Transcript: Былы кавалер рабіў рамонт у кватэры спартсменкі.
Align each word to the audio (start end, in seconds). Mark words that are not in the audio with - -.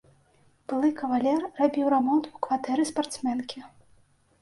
Былы 0.73 0.89
кавалер 1.01 1.45
рабіў 1.61 1.93
рамонт 1.97 2.33
у 2.35 2.45
кватэры 2.49 2.91
спартсменкі. 2.95 3.59